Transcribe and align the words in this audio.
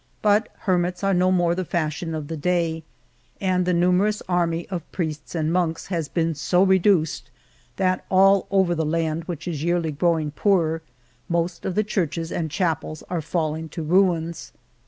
But 0.23 0.49
her 0.61 0.79
mits 0.79 1.03
are 1.03 1.13
no 1.13 1.31
more 1.31 1.53
the 1.53 1.63
fashion 1.63 2.15
of 2.15 2.27
the 2.27 2.35
day, 2.35 2.81
and 3.39 3.65
the 3.67 3.71
nu 3.73 3.91
merous 3.91 4.23
army 4.27 4.67
of 4.69 4.91
priests 4.91 5.35
and 5.35 5.53
monks 5.53 5.85
has 5.93 6.07
been 6.07 6.33
so 6.33 6.63
re 6.63 6.79
duced 6.79 7.29
that 7.75 8.03
all 8.09 8.47
over 8.49 8.73
the 8.73 8.83
land, 8.83 9.25
which 9.25 9.47
is 9.47 9.63
yearly 9.63 9.91
growing 9.91 10.31
poorer, 10.31 10.81
most 11.29 11.65
of 11.67 11.75
the 11.75 11.83
churches 11.83 12.31
and 12.31 12.49
chapels 12.49 13.03
are 13.11 13.21
fall 13.21 13.53
ing 13.53 13.69
to 13.69 13.83
ruins. 13.83 14.51